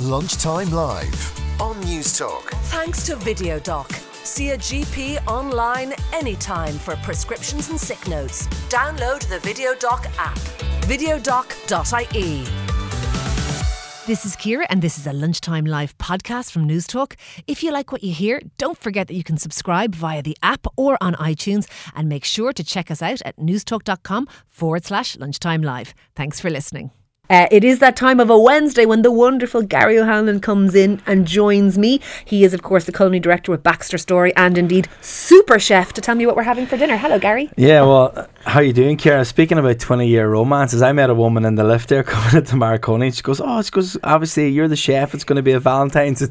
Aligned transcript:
Lunchtime 0.00 0.70
Live 0.70 1.60
on 1.60 1.80
News 1.80 2.16
Talk. 2.16 2.52
Thanks 2.70 3.04
to 3.06 3.16
VideoDoc. 3.16 3.92
See 4.24 4.50
a 4.50 4.56
GP 4.56 5.26
online 5.26 5.92
anytime 6.12 6.74
for 6.74 6.94
prescriptions 6.98 7.68
and 7.70 7.80
sick 7.80 8.06
notes. 8.06 8.46
Download 8.68 9.18
the 9.28 9.38
VideoDoc 9.38 10.06
app. 10.16 10.38
Videodoc.ie. 10.86 12.44
This 14.06 14.24
is 14.24 14.36
Ciara, 14.36 14.66
and 14.70 14.82
this 14.82 14.98
is 14.98 15.06
a 15.08 15.12
lunchtime 15.12 15.64
live 15.64 15.98
podcast 15.98 16.52
from 16.52 16.64
News 16.64 16.86
Talk. 16.86 17.16
If 17.48 17.64
you 17.64 17.72
like 17.72 17.90
what 17.90 18.04
you 18.04 18.14
hear, 18.14 18.40
don't 18.56 18.78
forget 18.78 19.08
that 19.08 19.14
you 19.14 19.24
can 19.24 19.36
subscribe 19.36 19.96
via 19.96 20.22
the 20.22 20.36
app 20.44 20.68
or 20.76 20.96
on 21.00 21.14
iTunes, 21.14 21.66
and 21.96 22.08
make 22.08 22.24
sure 22.24 22.52
to 22.52 22.62
check 22.62 22.92
us 22.92 23.02
out 23.02 23.20
at 23.24 23.36
newstalk.com 23.36 24.28
forward 24.46 24.84
slash 24.84 25.16
lunchtime 25.16 25.62
live. 25.62 25.92
Thanks 26.14 26.38
for 26.38 26.50
listening. 26.50 26.92
Uh, 27.30 27.46
it 27.50 27.62
is 27.62 27.78
that 27.78 27.96
time 27.96 28.20
of 28.20 28.30
a 28.30 28.38
Wednesday 28.38 28.86
when 28.86 29.02
the 29.02 29.10
wonderful 29.10 29.62
Gary 29.62 29.98
O'Hanlon 29.98 30.40
comes 30.40 30.74
in 30.74 31.00
and 31.06 31.26
joins 31.26 31.76
me. 31.76 32.00
He 32.24 32.44
is, 32.44 32.54
of 32.54 32.62
course, 32.62 32.84
the 32.84 32.92
culinary 32.92 33.20
director 33.20 33.52
with 33.52 33.62
BaxterStorey 33.62 34.32
and 34.36 34.56
indeed 34.56 34.88
super 35.00 35.58
chef 35.58 35.92
to 35.92 36.00
tell 36.00 36.14
me 36.14 36.24
what 36.26 36.36
we're 36.36 36.42
having 36.42 36.66
for 36.66 36.76
dinner. 36.76 36.96
Hello, 36.96 37.18
Gary. 37.18 37.50
Yeah, 37.56 37.82
well, 37.82 38.28
how 38.44 38.60
you 38.60 38.72
doing, 38.72 38.96
Ciara? 38.96 39.24
Speaking 39.24 39.58
about 39.58 39.78
20 39.78 40.08
year 40.08 40.28
romances, 40.28 40.80
I 40.80 40.92
met 40.92 41.10
a 41.10 41.14
woman 41.14 41.44
in 41.44 41.54
the 41.54 41.64
lift 41.64 41.88
there 41.88 42.02
coming 42.04 42.36
into 42.36 42.56
Marconi. 42.56 43.10
She 43.10 43.22
goes, 43.22 43.40
Oh, 43.42 43.60
she 43.62 43.70
goes, 43.70 43.96
obviously, 44.02 44.48
you're 44.48 44.68
the 44.68 44.76
chef. 44.76 45.14
It's 45.14 45.24
going 45.24 45.36
to 45.36 45.42
be 45.42 45.52
a 45.52 45.60
Valentine's 45.60 46.22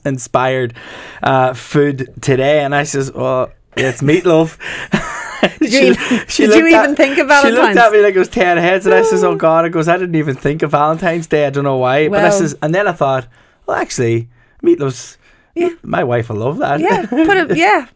inspired 0.04 0.74
uh, 1.22 1.54
food 1.54 2.12
today. 2.20 2.60
And 2.60 2.74
I 2.74 2.84
says, 2.84 3.12
Well, 3.12 3.50
it's 3.76 4.02
meatloaf. 4.02 4.56
Did 5.60 5.72
you, 5.72 5.80
even, 5.80 6.26
did 6.26 6.54
you 6.54 6.66
even 6.66 6.96
think 6.96 7.18
of 7.18 7.28
Valentine's? 7.28 7.56
She 7.56 7.62
looked 7.62 7.76
at 7.76 7.92
me 7.92 8.02
like 8.02 8.14
it 8.14 8.18
was 8.18 8.28
ten 8.28 8.56
heads, 8.56 8.86
and 8.86 8.94
I 8.94 9.02
says, 9.02 9.22
oh, 9.22 9.30
"Oh 9.32 9.36
God!" 9.36 9.64
It 9.66 9.70
goes, 9.70 9.86
"I 9.86 9.96
didn't 9.96 10.16
even 10.16 10.34
think 10.34 10.62
of 10.62 10.72
Valentine's 10.72 11.26
Day. 11.26 11.46
I 11.46 11.50
don't 11.50 11.64
know 11.64 11.76
why." 11.76 12.08
Well, 12.08 12.20
but 12.20 12.24
I 12.26 12.30
says, 12.30 12.56
and 12.60 12.74
then 12.74 12.88
I 12.88 12.92
thought, 12.92 13.28
well, 13.66 13.76
actually, 13.76 14.28
meatloaf's 14.62 15.16
yeah. 15.58 15.70
My 15.82 16.04
wife 16.04 16.28
will 16.28 16.36
love 16.36 16.58
that. 16.58 16.80
Yeah, 16.80 17.06
put 17.06 17.36
it. 17.36 17.56
Yeah. 17.58 17.86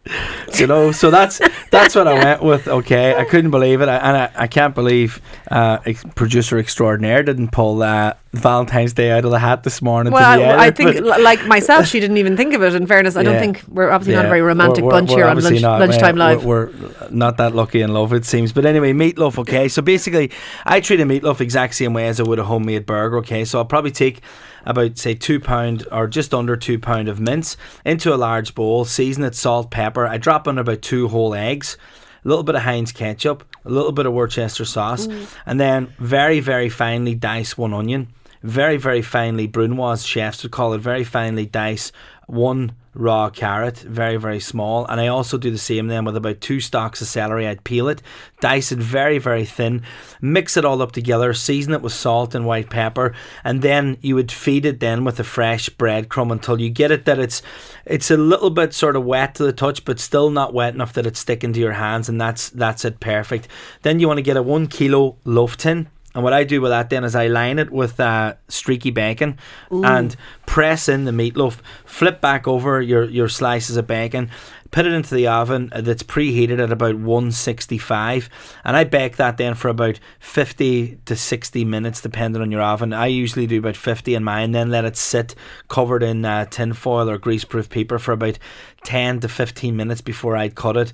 you 0.55 0.66
know, 0.66 0.92
so 0.92 1.10
that's 1.10 1.41
that's 1.70 1.94
what 1.94 2.08
I 2.08 2.14
went 2.14 2.42
with. 2.42 2.66
Okay, 2.66 3.14
I 3.14 3.24
couldn't 3.24 3.50
believe 3.50 3.80
it, 3.80 3.88
I, 3.88 3.96
and 3.96 4.16
I, 4.16 4.30
I 4.34 4.46
can't 4.46 4.74
believe 4.74 5.20
uh, 5.50 5.78
ex- 5.86 6.04
producer 6.16 6.58
extraordinaire 6.58 7.22
didn't 7.22 7.52
pull 7.52 7.82
uh, 7.82 8.14
Valentine's 8.32 8.94
Day 8.94 9.10
out 9.10 9.24
of 9.24 9.30
the 9.30 9.38
hat 9.38 9.62
this 9.62 9.82
morning. 9.82 10.12
Well, 10.12 10.41
edit, 10.41 10.58
I 10.58 10.70
think, 10.70 11.00
like 11.04 11.46
myself, 11.46 11.86
she 11.86 12.00
didn't 12.00 12.16
even 12.16 12.36
think 12.36 12.54
of 12.54 12.62
it. 12.62 12.74
In 12.74 12.86
fairness, 12.86 13.14
I 13.14 13.20
yeah. 13.20 13.30
don't 13.30 13.41
think 13.41 13.62
we're 13.69 13.91
obviously 13.91 14.14
yeah. 14.14 14.20
not 14.20 14.26
a 14.26 14.28
very 14.28 14.42
romantic 14.42 14.84
we're, 14.84 14.91
bunch 14.91 15.10
we're, 15.10 15.19
here 15.19 15.26
on 15.26 15.38
lunch, 15.41 15.60
not, 15.60 15.80
lunchtime 15.80 16.16
live. 16.16 16.44
We're, 16.44 16.66
we're, 16.70 17.08
not 17.10 17.36
that 17.36 17.54
lucky 17.54 17.82
in 17.82 17.92
love, 17.92 18.12
it 18.14 18.24
seems. 18.24 18.52
But 18.52 18.64
anyway, 18.64 18.92
meatloaf. 18.92 19.38
Okay, 19.38 19.69
so 19.69 19.82
basically, 19.82 20.30
I 20.64 20.80
treat 20.80 21.00
a 21.00 21.04
meatloaf 21.04 21.41
exact 21.41 21.74
same 21.74 21.92
way 21.92 22.08
as 22.08 22.20
I 22.20 22.22
would 22.22 22.38
a 22.38 22.44
homemade 22.44 22.86
burger. 22.86 23.19
Okay, 23.19 23.44
so 23.44 23.58
I'll 23.58 23.66
probably 23.66 23.92
take 23.92 24.22
about 24.64 24.98
say 24.98 25.14
two 25.14 25.41
pound 25.41 25.86
or 25.91 26.06
just 26.06 26.34
under 26.34 26.56
two 26.56 26.78
pound 26.78 27.08
of 27.08 27.20
mince 27.20 27.56
into 27.84 28.14
a 28.14 28.16
large 28.16 28.55
bowl, 28.55 28.84
season 28.84 29.24
it 29.24 29.34
salt, 29.34 29.70
pepper. 29.70 30.06
I 30.06 30.19
drop 30.19 30.46
in 30.46 30.58
about 30.58 30.82
two 30.82 31.08
whole 31.08 31.34
eggs, 31.34 31.77
a 32.24 32.28
little 32.28 32.44
bit 32.44 32.54
of 32.54 32.62
Heinz 32.62 32.92
ketchup, 32.92 33.44
a 33.64 33.70
little 33.70 33.92
bit 33.92 34.06
of 34.06 34.12
Worcester 34.12 34.64
sauce, 34.64 35.06
mm. 35.06 35.27
and 35.46 35.60
then 35.60 35.92
very 35.98 36.41
very 36.41 36.69
finely 36.69 37.14
dice 37.14 37.56
one 37.56 37.74
onion. 37.74 38.08
Very 38.42 38.77
very 38.77 39.02
finely 39.02 39.46
Brunoise 39.46 40.04
chefs 40.04 40.42
would 40.42 40.52
call 40.52 40.74
it 40.74 40.78
very 40.78 41.04
finely 41.04 41.47
dice 41.47 41.92
one 42.33 42.75
raw 42.94 43.30
carrot, 43.30 43.78
very, 43.78 44.16
very 44.16 44.41
small. 44.41 44.86
And 44.86 45.00
I 45.00 45.06
also 45.06 45.38
do 45.38 45.50
the 45.50 45.58
same 45.58 45.88
then 45.88 46.05
with 46.05 46.16
about 46.16 46.41
two 46.41 46.61
stalks 46.61 47.00
of 47.00 47.08
celery. 47.08 47.47
I'd 47.47 47.64
peel 47.64 47.88
it, 47.88 48.02
dice 48.41 48.72
it 48.72 48.78
very, 48.78 49.19
very 49.19 49.44
thin, 49.44 49.83
mix 50.20 50.56
it 50.56 50.64
all 50.64 50.83
up 50.83 50.92
together, 50.92 51.33
season 51.34 51.75
it 51.75 51.83
with 51.83 51.92
salt 51.92 52.34
and 52.34 52.47
white 52.47 52.70
pepper, 52.70 53.14
and 53.44 53.62
then 53.62 53.98
you 54.00 54.14
would 54.14 54.33
feed 54.33 54.66
it 54.66 54.80
then 54.80 55.05
with 55.05 55.20
a 55.20 55.25
fresh 55.25 55.69
breadcrumb 55.70 56.33
until 56.33 56.60
you 56.60 56.70
get 56.70 56.91
it 56.91 57.05
that 57.05 57.19
it's 57.19 57.42
it's 57.84 58.10
a 58.10 58.16
little 58.16 58.50
bit 58.50 58.72
sort 58.72 58.97
of 58.97 59.05
wet 59.05 59.34
to 59.36 59.44
the 59.44 59.53
touch, 59.53 59.84
but 59.84 59.98
still 59.98 60.30
not 60.30 60.55
wet 60.55 60.75
enough 60.75 60.92
that 60.94 61.06
it's 61.06 61.20
sticking 61.20 61.53
to 61.53 61.60
your 61.60 61.72
hands, 61.72 62.08
and 62.08 62.20
that's 62.20 62.50
that's 62.50 62.84
it 62.84 63.00
perfect. 63.00 63.49
Then 63.82 64.00
you 64.00 64.09
want 64.09 64.19
to 64.19 64.22
get 64.22 64.37
a 64.37 64.43
one 64.43 64.66
kilo 64.66 65.16
loaf 65.25 65.56
tin 65.56 65.88
and 66.15 66.23
what 66.23 66.33
I 66.33 66.45
do 66.45 66.61
with 66.61 66.71
that 66.71 66.91
then 66.91 67.05
is 67.05 67.15
I 67.15 67.27
line 67.28 67.59
it 67.59 67.71
with 67.71 67.99
uh, 67.99 68.34
streaky 68.49 68.91
bacon 68.91 69.39
Ooh. 69.73 69.84
and 69.84 70.15
press 70.47 70.89
in 70.89 71.05
the 71.05 71.11
meatloaf, 71.11 71.59
flip 71.84 72.21
back 72.21 72.47
over 72.47 72.83
your, 72.83 73.05
your 73.05 73.28
slices 73.28 73.77
of 73.77 73.87
bacon, 73.87 74.31
put 74.71 74.87
it 74.87 74.93
into 74.93 75.15
the 75.15 75.27
oven 75.27 75.71
that's 75.75 76.03
preheated 76.03 76.62
at 76.62 76.73
about 76.73 76.97
165 76.97 78.28
and 78.65 78.77
I 78.77 78.84
bake 78.84 79.17
that 79.17 79.37
then 79.37 79.55
for 79.55 79.69
about 79.69 80.00
50 80.21 80.99
to 81.05 81.17
60 81.17 81.65
minutes 81.65 82.00
depending 82.00 82.43
on 82.43 82.50
your 82.50 82.62
oven. 82.62 82.93
I 82.93 83.06
usually 83.06 83.47
do 83.47 83.59
about 83.59 83.77
50 83.77 84.15
in 84.15 84.25
mine 84.25 84.53
then 84.53 84.71
let 84.71 84.84
it 84.84 84.97
sit 84.97 85.34
covered 85.69 86.03
in 86.03 86.25
uh, 86.25 86.47
tin 86.47 86.73
foil 86.73 87.09
or 87.09 87.19
greaseproof 87.19 87.69
paper 87.69 87.99
for 87.99 88.12
about 88.12 88.39
10 88.84 89.21
to 89.21 89.29
15 89.29 89.77
minutes 89.77 90.00
before 90.00 90.37
I'd 90.37 90.55
cut 90.55 90.77
it. 90.77 90.93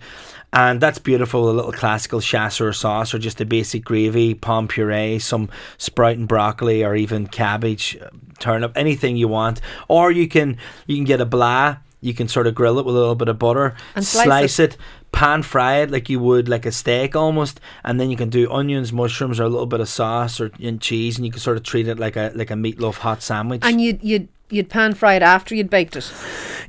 And 0.52 0.80
that's 0.80 0.98
beautiful. 0.98 1.50
A 1.50 1.52
little 1.52 1.72
classical 1.72 2.20
chasseur 2.20 2.72
sauce 2.72 3.12
or 3.12 3.18
just 3.18 3.40
a 3.40 3.44
basic 3.44 3.84
gravy, 3.84 4.34
pomme 4.34 4.68
puree, 4.68 5.18
some 5.18 5.50
sprout 5.76 6.16
and 6.16 6.26
broccoli 6.26 6.84
or 6.84 6.96
even 6.96 7.26
cabbage, 7.26 7.98
uh, 8.00 8.08
turnip, 8.38 8.72
anything 8.74 9.16
you 9.16 9.28
want. 9.28 9.60
Or 9.88 10.10
you 10.10 10.26
can 10.26 10.56
you 10.86 10.96
can 10.96 11.04
get 11.04 11.20
a 11.20 11.26
blah 11.26 11.76
you 12.00 12.14
can 12.14 12.28
sort 12.28 12.46
of 12.46 12.54
grill 12.54 12.78
it 12.78 12.84
with 12.84 12.94
a 12.94 12.98
little 12.98 13.14
bit 13.14 13.28
of 13.28 13.38
butter, 13.38 13.74
and 13.94 14.06
slice, 14.06 14.24
slice 14.24 14.58
it. 14.58 14.74
it. 14.74 14.80
pan 15.10 15.42
fry 15.42 15.78
it 15.78 15.90
like 15.90 16.08
you 16.08 16.20
would 16.20 16.48
like 16.48 16.64
a 16.64 16.72
steak 16.72 17.16
almost, 17.16 17.60
and 17.84 18.00
then 18.00 18.10
you 18.10 18.16
can 18.16 18.28
do 18.28 18.50
onions, 18.50 18.92
mushrooms, 18.92 19.40
or 19.40 19.44
a 19.44 19.48
little 19.48 19.66
bit 19.66 19.80
of 19.80 19.88
sauce 19.88 20.40
or 20.40 20.50
and 20.60 20.80
cheese, 20.80 21.16
and 21.16 21.26
you 21.26 21.32
can 21.32 21.40
sort 21.40 21.56
of 21.56 21.62
treat 21.62 21.88
it 21.88 21.98
like 21.98 22.16
a 22.16 22.32
like 22.34 22.50
a 22.50 22.54
meatloaf 22.54 22.98
hot 22.98 23.22
sandwich. 23.22 23.62
And 23.64 23.80
you 23.80 23.98
you 24.00 24.28
you'd 24.50 24.68
pan 24.68 24.94
fry 24.94 25.14
it 25.14 25.22
after 25.22 25.54
you'd 25.54 25.70
baked 25.70 25.96
it. 25.96 26.12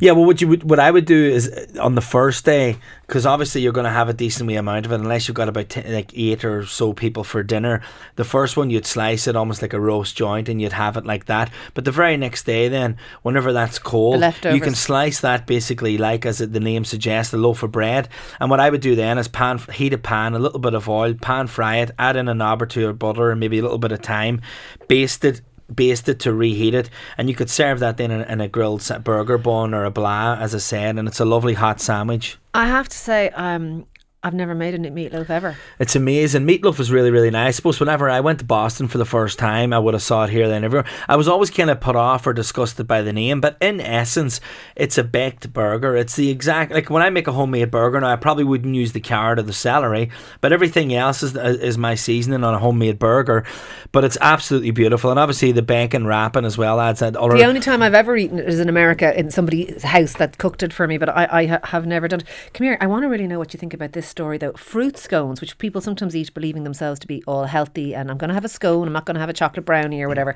Yeah, 0.02 0.14
well, 0.14 0.26
what 0.26 0.40
you 0.40 0.48
would, 0.48 0.70
what 0.70 0.80
I 0.80 0.92
would 0.92 1.04
do 1.04 1.26
is 1.26 1.50
uh, 1.50 1.82
on 1.82 1.96
the 1.96 2.02
first 2.02 2.46
day, 2.46 2.78
because 3.06 3.26
obviously 3.26 3.62
you're 3.62 3.74
going 3.74 3.86
to 3.86 3.92
have 3.92 4.08
a 4.08 4.14
decent 4.14 4.50
amount 4.50 4.86
of 4.86 4.94
it, 4.94 4.96
unless 4.96 5.28
you've 5.28 5.36
got 5.36 5.50
about 5.50 5.68
t- 5.68 5.84
like 5.84 6.18
eight 6.18 6.46
or 6.46 6.66
so 6.66 6.94
people 6.94 7.26
for 7.26 7.44
dinner. 7.44 7.82
The 8.16 8.24
first 8.24 8.56
one 8.56 8.70
you'd 8.70 8.86
slice 8.86 9.28
it 9.28 9.36
almost 9.36 9.62
like 9.62 9.74
a 9.74 9.80
roast 9.80 10.16
joint, 10.16 10.48
and 10.48 10.62
you'd 10.62 10.72
have 10.72 10.96
it 10.96 11.06
like 11.06 11.26
that. 11.26 11.52
But 11.74 11.84
the 11.84 11.92
very 11.92 12.16
next 12.16 12.46
day, 12.46 12.70
then, 12.70 12.96
whenever 13.24 13.52
that's 13.52 13.78
cold, 13.78 14.22
you 14.56 14.62
can 14.62 14.76
slice 14.76 15.20
that 15.20 15.46
basically 15.46 15.98
like 15.98 16.26
as 16.26 16.38
the 16.38 16.60
name 16.62 16.86
suggests, 16.86 17.34
a 17.34 17.38
loaf 17.38 17.62
of 17.64 17.74
bread. 17.74 18.08
And 18.40 18.50
what 18.50 18.62
I 18.62 18.70
would 18.70 18.82
do 18.82 18.96
then 18.96 19.18
is 19.18 19.28
pan 19.28 19.58
heat 19.74 19.92
a 19.92 19.98
pan, 19.98 20.34
a 20.34 20.40
little 20.40 20.60
bit 20.60 20.76
of 20.76 20.88
oil, 20.88 21.14
pan 21.14 21.48
fry 21.48 21.78
it, 21.78 21.92
add 22.00 22.16
in 22.16 22.30
a 22.30 22.34
knob 22.34 22.62
or 22.62 22.68
two 22.68 22.88
of 22.88 23.00
butter, 23.00 23.32
and 23.32 23.40
maybe 23.40 23.60
a 23.60 23.64
little 23.64 23.78
bit 23.78 23.92
of 23.92 24.00
thyme, 24.00 24.40
baste 24.88 25.26
it 25.26 25.42
baste 25.74 26.10
it 26.10 26.20
to 26.22 26.34
reheat 26.34 26.74
it, 26.74 26.90
and 27.18 27.30
you 27.30 27.36
could 27.36 27.50
serve 27.50 27.80
that 27.80 27.98
then 27.98 28.12
in, 28.12 28.22
in 28.22 28.42
a 28.42 28.48
grilled 28.48 28.88
burger 29.04 29.38
bun 29.38 29.74
or 29.74 29.86
a 29.86 29.92
blah, 29.92 30.38
as 30.40 30.56
I 30.56 30.60
said, 30.60 30.98
and 30.98 31.08
it's 31.08 31.20
a 31.20 31.26
lovely 31.26 31.54
hot 31.54 31.80
sandwich. 31.82 32.38
I 32.54 32.68
have 32.68 32.90
to 32.90 32.98
say, 32.98 33.30
um, 33.30 33.86
I've 34.22 34.34
never 34.34 34.54
made 34.54 34.74
a 34.76 34.80
meatloaf 34.80 35.30
ever. 35.30 35.56
It's 35.80 35.96
amazing. 35.96 36.46
Meatloaf 36.46 36.78
is 36.82 36.92
really, 36.92 37.10
really 37.10 37.30
nice. 37.30 37.48
I 37.48 37.52
suppose 37.52 37.80
whenever 37.80 38.10
I 38.10 38.20
went 38.20 38.40
to 38.40 38.46
Boston 38.46 38.90
for 38.90 38.98
the 38.98 39.06
first 39.06 39.40
time, 39.40 39.72
I 39.72 39.80
would 39.80 39.94
have 39.94 40.04
saw 40.04 40.26
it 40.26 40.30
here, 40.30 40.50
then 40.50 40.66
everywhere. 40.66 40.86
I 41.08 41.16
was 41.16 41.30
always 41.30 41.50
kind 41.50 41.70
of 41.70 41.80
put 41.80 41.96
off 41.96 42.28
or 42.28 42.34
disgusted 42.34 42.86
by 42.86 43.02
the 43.02 43.14
name, 43.14 43.40
but 43.40 43.56
in 43.62 43.80
essence, 43.80 44.42
it's 44.76 44.98
a 44.98 45.06
baked 45.06 45.54
burger. 45.54 45.96
It's 45.96 46.18
the 46.18 46.30
exact 46.30 46.74
like 46.74 46.90
when 46.90 47.02
I 47.02 47.10
make 47.10 47.28
a 47.28 47.32
homemade 47.32 47.72
burger. 47.72 48.02
Now 48.02 48.12
I 48.12 48.18
probably 48.18 48.44
wouldn't 48.44 48.76
use 48.76 48.92
the 48.92 49.00
carrot 49.00 49.40
or 49.40 49.44
the 49.44 49.54
celery, 49.54 50.10
but 50.42 50.52
everything 50.52 50.94
else 50.94 51.24
is 51.24 51.38
uh, 51.38 51.58
is 51.62 51.78
my 51.78 51.96
seasoning 51.96 52.44
on 52.44 52.54
a 52.54 52.60
homemade 52.60 53.00
burger. 53.00 53.46
But 53.94 54.04
it's 54.04 54.18
absolutely 54.20 54.72
beautiful, 54.72 55.12
and 55.12 55.20
obviously 55.20 55.54
the 55.54 55.62
bacon 55.62 56.06
wrapping 56.06 56.44
as 56.44 56.58
well 56.58 56.82
adds 56.82 57.00
that. 57.00 57.16
Other 57.16 57.38
the 57.38 57.46
only 57.46 57.62
time 57.62 57.82
I've 57.82 57.94
ever 57.94 58.18
eaten 58.18 58.40
it 58.40 58.50
is 58.50 58.60
in 58.60 58.68
America 58.68 59.18
in 59.18 59.32
somebody's 59.32 59.84
house 59.84 60.12
that 60.16 60.38
cooked 60.38 60.62
it 60.62 60.74
for 60.74 60.88
me, 60.88 60.98
but 60.98 61.08
I, 61.08 61.28
I 61.32 61.60
have 61.68 61.86
never 61.88 62.10
done. 62.10 62.20
it. 62.20 62.28
Come 62.54 62.66
here, 62.66 62.78
I 62.82 62.88
want 62.88 63.04
to 63.04 63.08
really 63.08 63.26
know 63.26 63.40
what 63.40 63.54
you 63.54 63.58
think 63.58 63.74
about 63.74 63.94
this 63.94 64.09
story 64.10 64.38
though. 64.38 64.54
Fruit 64.54 64.98
scones, 64.98 65.42
which 65.42 65.58
people 65.58 65.82
sometimes 65.82 66.16
eat 66.16 66.34
believing 66.34 66.64
themselves 66.64 67.00
to 67.00 67.08
be 67.08 67.24
all 67.28 67.46
healthy, 67.46 67.96
and 67.96 68.10
I'm 68.12 68.18
going 68.18 68.30
to 68.30 68.34
have 68.34 68.46
a 68.46 68.50
scone, 68.50 68.88
I'm 68.88 68.94
not 68.94 69.06
going 69.06 69.16
to 69.16 69.22
have 69.22 69.30
a 69.30 69.34
chocolate 69.34 69.66
brownie 69.66 70.02
or 70.02 70.08
whatever. 70.08 70.36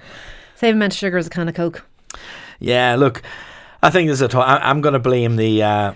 Save 0.56 0.76
meant 0.76 0.94
sugar 0.94 1.18
as 1.18 1.28
a 1.28 1.30
can 1.30 1.50
of 1.50 1.56
Coke. 1.56 1.84
Yeah, 2.60 2.96
look, 2.96 3.22
I 3.82 3.90
think 3.90 4.08
there's 4.08 4.22
a. 4.22 4.28
T- 4.28 4.38
I'm 4.38 4.82
going 4.82 4.94
to 4.94 5.00
blame 5.00 5.36
the. 5.36 5.64
Uh, 5.64 5.94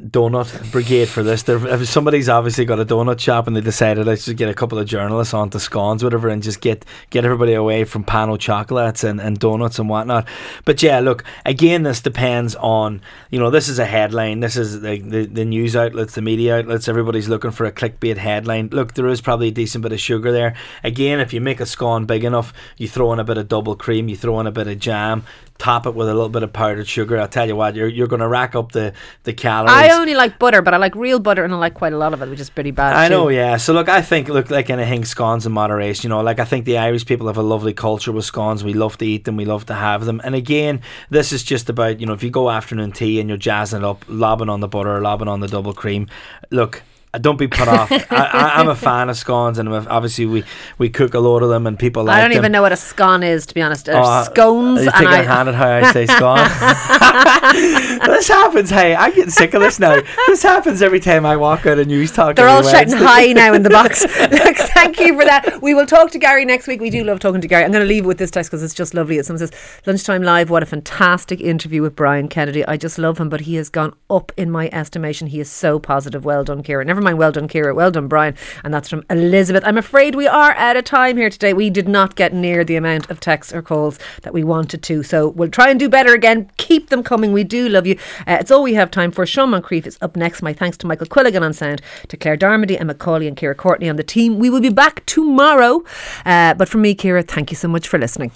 donut 0.00 0.70
brigade 0.72 1.08
for 1.08 1.22
this. 1.22 1.42
There, 1.42 1.84
somebody's 1.84 2.28
obviously 2.28 2.64
got 2.64 2.80
a 2.80 2.84
donut 2.84 3.18
shop 3.18 3.46
and 3.46 3.56
they 3.56 3.60
decided 3.60 4.06
let's 4.06 4.24
just 4.24 4.36
get 4.36 4.48
a 4.48 4.54
couple 4.54 4.78
of 4.78 4.86
journalists 4.86 5.34
onto 5.34 5.58
scones, 5.58 6.02
whatever, 6.02 6.28
and 6.28 6.42
just 6.42 6.60
get 6.60 6.84
get 7.10 7.24
everybody 7.24 7.54
away 7.54 7.84
from 7.84 8.04
pano 8.04 8.38
chocolates 8.38 9.04
and, 9.04 9.20
and 9.20 9.38
donuts 9.38 9.78
and 9.78 9.88
whatnot. 9.88 10.26
But 10.64 10.82
yeah, 10.82 11.00
look, 11.00 11.24
again, 11.44 11.82
this 11.82 12.00
depends 12.00 12.56
on 12.56 13.00
you 13.30 13.38
know 13.38 13.50
this 13.50 13.68
is 13.68 13.78
a 13.78 13.86
headline. 13.86 14.40
This 14.40 14.56
is 14.56 14.80
the, 14.80 14.98
the, 14.98 15.26
the 15.26 15.44
news 15.44 15.76
outlets, 15.76 16.14
the 16.14 16.22
media 16.22 16.58
outlets. 16.58 16.88
Everybody's 16.88 17.28
looking 17.28 17.50
for 17.50 17.66
a 17.66 17.72
clickbait 17.72 18.16
headline. 18.16 18.68
Look, 18.72 18.94
there 18.94 19.08
is 19.08 19.20
probably 19.20 19.48
a 19.48 19.52
decent 19.52 19.82
bit 19.82 19.92
of 19.92 20.00
sugar 20.00 20.32
there. 20.32 20.54
Again, 20.82 21.20
if 21.20 21.32
you 21.32 21.40
make 21.40 21.60
a 21.60 21.66
scone 21.66 22.06
big 22.06 22.24
enough, 22.24 22.52
you 22.76 22.88
throw 22.88 23.12
in 23.12 23.18
a 23.18 23.24
bit 23.24 23.38
of 23.38 23.48
double 23.48 23.76
cream, 23.76 24.08
you 24.08 24.16
throw 24.16 24.40
in 24.40 24.46
a 24.46 24.52
bit 24.52 24.66
of 24.66 24.78
jam 24.78 25.24
top 25.60 25.86
it 25.86 25.94
with 25.94 26.08
a 26.08 26.14
little 26.14 26.28
bit 26.28 26.42
of 26.42 26.52
powdered 26.52 26.88
sugar. 26.88 27.18
I'll 27.18 27.28
tell 27.28 27.46
you 27.46 27.54
what, 27.54 27.74
you're 27.74 27.86
you're 27.86 28.08
going 28.08 28.20
to 28.20 28.28
rack 28.28 28.54
up 28.54 28.72
the 28.72 28.92
the 29.24 29.32
calories. 29.32 29.72
I 29.72 29.90
only 29.90 30.14
like 30.14 30.38
butter, 30.38 30.62
but 30.62 30.74
I 30.74 30.78
like 30.78 30.94
real 30.94 31.20
butter, 31.20 31.44
and 31.44 31.52
I 31.52 31.56
like 31.56 31.74
quite 31.74 31.92
a 31.92 31.98
lot 31.98 32.12
of 32.14 32.22
it, 32.22 32.28
which 32.28 32.40
is 32.40 32.50
pretty 32.50 32.70
bad. 32.70 32.96
I 32.96 33.08
too. 33.08 33.14
know, 33.14 33.28
yeah. 33.28 33.56
So 33.58 33.72
look, 33.72 33.88
I 33.88 34.02
think 34.02 34.28
look 34.28 34.50
like 34.50 34.70
anything 34.70 35.04
scones 35.04 35.46
in 35.46 35.52
moderation. 35.52 36.08
You 36.08 36.08
know, 36.08 36.22
like 36.22 36.40
I 36.40 36.44
think 36.44 36.64
the 36.64 36.78
Irish 36.78 37.06
people 37.06 37.26
have 37.26 37.36
a 37.36 37.42
lovely 37.42 37.74
culture 37.74 38.12
with 38.12 38.24
scones. 38.24 38.64
We 38.64 38.72
love 38.72 38.98
to 38.98 39.06
eat 39.06 39.24
them. 39.24 39.36
We 39.36 39.44
love 39.44 39.66
to 39.66 39.74
have 39.74 40.04
them. 40.06 40.20
And 40.24 40.34
again, 40.34 40.80
this 41.10 41.32
is 41.32 41.44
just 41.44 41.68
about 41.68 42.00
you 42.00 42.06
know 42.06 42.14
if 42.14 42.22
you 42.22 42.30
go 42.30 42.50
afternoon 42.50 42.92
tea 42.92 43.20
and 43.20 43.28
you're 43.28 43.38
jazzing 43.38 43.80
it 43.80 43.84
up, 43.84 44.04
lobbing 44.08 44.48
on 44.48 44.60
the 44.60 44.68
butter, 44.68 45.00
lobbing 45.00 45.28
on 45.28 45.40
the 45.40 45.48
double 45.48 45.74
cream. 45.74 46.08
Look, 46.50 46.82
don't 47.18 47.38
be 47.38 47.48
put 47.48 47.66
off. 47.66 47.90
I, 47.92 48.04
I, 48.10 48.60
I'm 48.60 48.68
a 48.68 48.76
fan 48.76 49.08
of 49.08 49.16
scones, 49.16 49.58
and 49.58 49.68
obviously 49.68 50.26
we, 50.26 50.44
we 50.78 50.88
cook 50.88 51.14
a 51.14 51.18
lot 51.18 51.42
of 51.42 51.48
them, 51.48 51.66
and 51.66 51.78
people 51.78 52.04
like 52.04 52.16
I 52.16 52.20
don't 52.20 52.30
them. 52.30 52.38
even 52.38 52.52
know 52.52 52.62
what 52.62 52.72
a 52.72 52.76
scone 52.76 53.22
is, 53.22 53.46
to 53.46 53.54
be 53.54 53.62
honest. 53.62 53.88
Oh, 53.90 54.22
scones, 54.24 54.82
You 54.82 54.90
and 54.90 54.96
take 54.96 55.08
a 55.08 55.10
I, 55.10 55.22
hand 55.22 55.48
at 55.48 55.54
how 55.54 55.68
I 55.68 55.92
say 55.92 56.06
scone. 56.16 56.38
this 58.06 58.28
happens. 58.28 58.70
Hey, 58.70 58.94
I'm 58.94 59.14
getting 59.14 59.30
sick 59.30 59.54
of 59.54 59.60
this 59.60 59.78
now. 59.80 60.00
This 60.28 60.42
happens 60.42 60.82
every 60.82 61.00
time 61.00 61.26
I 61.26 61.36
walk 61.36 61.66
out 61.66 61.78
of 61.78 61.86
news 61.86 62.12
talk. 62.12 62.36
They're 62.36 62.48
all 62.48 62.62
shouting 62.62 62.94
hi 62.96 63.32
now 63.32 63.54
in 63.54 63.62
the 63.62 63.70
box. 63.70 64.02
Look, 64.02 64.56
thank 64.56 65.00
you 65.00 65.18
for 65.18 65.24
that. 65.24 65.60
We 65.62 65.74
will 65.74 65.86
talk 65.86 66.10
to 66.12 66.18
Gary 66.18 66.44
next 66.44 66.66
week. 66.68 66.80
We 66.80 66.90
do 66.90 67.02
love 67.04 67.18
talking 67.20 67.40
to 67.40 67.48
Gary. 67.48 67.64
I'm 67.64 67.72
going 67.72 67.82
to 67.82 67.88
leave 67.88 68.04
it 68.04 68.08
with 68.08 68.18
this 68.18 68.30
text 68.30 68.50
because 68.50 68.62
it's 68.62 68.74
just 68.74 68.94
lovely. 68.94 69.18
It 69.18 69.26
someone 69.26 69.38
says, 69.40 69.52
Lunchtime 69.86 70.22
Live, 70.22 70.50
what 70.50 70.62
a 70.62 70.66
fantastic 70.66 71.40
interview 71.40 71.82
with 71.82 71.96
Brian 71.96 72.28
Kennedy. 72.28 72.64
I 72.66 72.76
just 72.76 72.98
love 72.98 73.18
him, 73.18 73.28
but 73.28 73.42
he 73.42 73.56
has 73.56 73.68
gone 73.68 73.94
up 74.08 74.32
in 74.36 74.50
my 74.50 74.68
estimation. 74.72 75.26
He 75.28 75.40
is 75.40 75.50
so 75.50 75.78
positive. 75.78 76.24
Well 76.24 76.44
done, 76.44 76.62
Ciara. 76.62 76.84
Never 77.00 77.12
mind, 77.12 77.18
well 77.18 77.32
done, 77.32 77.48
Ciara. 77.48 77.74
Well 77.74 77.90
done, 77.90 78.08
Brian. 78.08 78.34
And 78.62 78.74
that's 78.74 78.90
from 78.90 79.06
Elizabeth. 79.08 79.64
I'm 79.64 79.78
afraid 79.78 80.14
we 80.14 80.26
are 80.26 80.52
out 80.52 80.76
of 80.76 80.84
time 80.84 81.16
here 81.16 81.30
today. 81.30 81.54
We 81.54 81.70
did 81.70 81.88
not 81.88 82.14
get 82.14 82.34
near 82.34 82.62
the 82.62 82.76
amount 82.76 83.08
of 83.08 83.20
texts 83.20 83.54
or 83.54 83.62
calls 83.62 83.98
that 84.20 84.34
we 84.34 84.44
wanted 84.44 84.82
to. 84.82 85.02
So 85.02 85.30
we'll 85.30 85.48
try 85.48 85.70
and 85.70 85.80
do 85.80 85.88
better 85.88 86.12
again. 86.12 86.50
Keep 86.58 86.90
them 86.90 87.02
coming. 87.02 87.32
We 87.32 87.42
do 87.42 87.70
love 87.70 87.86
you. 87.86 87.96
Uh, 88.26 88.36
it's 88.38 88.50
all 88.50 88.62
we 88.62 88.74
have 88.74 88.90
time 88.90 89.12
for. 89.12 89.24
Sean 89.24 89.48
Moncrief 89.48 89.86
is 89.86 89.96
up 90.02 90.14
next. 90.14 90.42
My 90.42 90.52
thanks 90.52 90.76
to 90.76 90.86
Michael 90.86 91.06
Quilligan 91.06 91.40
on 91.40 91.54
sound, 91.54 91.80
to 92.08 92.18
Claire 92.18 92.36
Darmody 92.36 92.76
and 92.78 92.88
Macaulay 92.88 93.26
and 93.26 93.34
Kira 93.34 93.56
Courtney 93.56 93.88
on 93.88 93.96
the 93.96 94.04
team. 94.04 94.38
We 94.38 94.50
will 94.50 94.60
be 94.60 94.68
back 94.68 95.06
tomorrow. 95.06 95.82
Uh, 96.26 96.52
but 96.52 96.68
from 96.68 96.82
me, 96.82 96.94
Ciara, 96.94 97.22
thank 97.22 97.50
you 97.50 97.56
so 97.56 97.66
much 97.66 97.88
for 97.88 97.96
listening. 97.96 98.30